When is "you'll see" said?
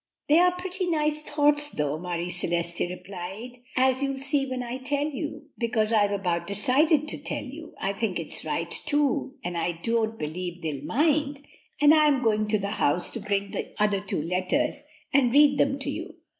4.01-4.47